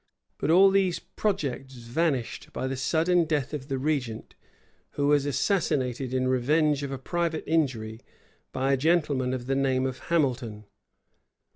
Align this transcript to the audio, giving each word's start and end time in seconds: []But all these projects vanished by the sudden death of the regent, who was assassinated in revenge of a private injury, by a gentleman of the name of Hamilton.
[]But 0.39 0.49
all 0.49 0.71
these 0.71 0.97
projects 0.97 1.75
vanished 1.75 2.51
by 2.53 2.65
the 2.65 2.75
sudden 2.75 3.25
death 3.25 3.53
of 3.53 3.67
the 3.67 3.77
regent, 3.77 4.33
who 4.93 5.05
was 5.05 5.27
assassinated 5.27 6.11
in 6.11 6.27
revenge 6.27 6.81
of 6.81 6.91
a 6.91 6.97
private 6.97 7.43
injury, 7.45 8.01
by 8.51 8.73
a 8.73 8.77
gentleman 8.77 9.31
of 9.31 9.45
the 9.45 9.53
name 9.55 9.85
of 9.85 9.99
Hamilton. 10.09 10.65